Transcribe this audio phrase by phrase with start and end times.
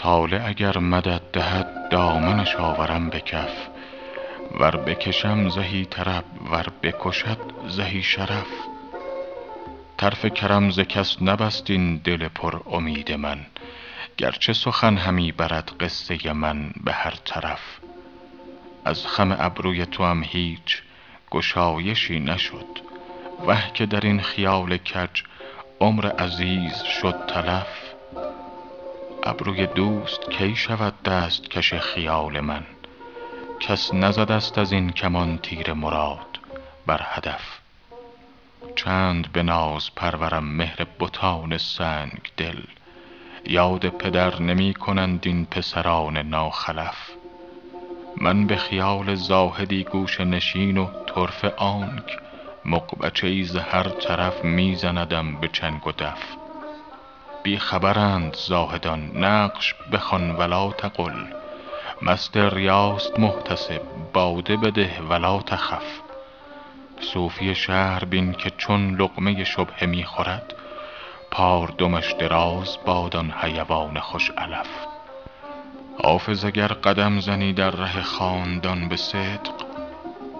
[0.00, 3.52] هاله اگر مدد دهد دامنش آورم به کف.
[4.60, 7.38] ور بکشم زهی طرب ور بکشد
[7.68, 8.46] زهی شرف.
[9.96, 13.46] طرف کرم ز کس نبست این دل پر امید من.
[14.16, 17.60] گرچه سخن همی برد قصه من به هر طرف.
[18.84, 20.82] از خم ابروی توام هیچ
[21.30, 22.80] گشایشی نشد.
[23.46, 25.22] وه که در این خیال کج
[25.80, 27.89] عمر عزیز شد تلف.
[29.22, 32.66] ابروی دوست کی شود دستکش خیال من؟
[33.60, 36.38] کس نزده ست از این کمان تیر مراد
[36.86, 37.58] بر هدف.
[38.76, 42.62] چند به ناز پرورم مهر بتان سنگ دل.
[43.46, 47.10] یاد پدر نمی کنند این پسران ناخلف.
[48.16, 52.18] من به خیال زاهدی گوشه نشین و طرفه آنک.
[52.64, 56.39] مغبچه ای ز هر طرف می زندم به چنگ و دف.
[57.42, 61.24] بی خبرند زاهدان نقش بخوان و لا تقل.
[62.02, 63.82] مست ریاست محتسب
[64.12, 66.00] باده بده و لا تخف.
[67.00, 70.54] صوفی شهر بین که چون لقمه شبهه می خورد.
[71.30, 74.68] پاردمش دراز باد آن حیوان خوش علف.
[76.02, 79.52] حافظ اگر قدم زنی در ره خاندان به صدق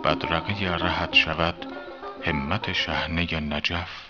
[0.05, 1.67] بدرقه رهت شود
[2.25, 4.10] همت شحنه نجف.